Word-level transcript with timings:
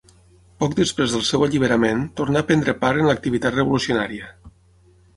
Poc 0.63 0.71
després 0.79 1.13
del 1.15 1.25
seu 1.27 1.45
alliberament, 1.49 2.03
tornà 2.21 2.43
a 2.43 2.49
prendre 2.49 2.77
part 2.83 3.05
en 3.05 3.13
l'activitat 3.13 3.63
revolucionària. 3.63 4.37